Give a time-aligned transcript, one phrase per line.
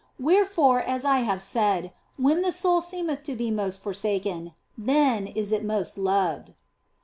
[0.19, 5.51] Wherefore, as I have said, when the soul seemeth to be most forsaken, then is
[5.51, 6.53] it most loved."